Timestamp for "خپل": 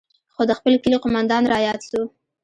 0.59-0.73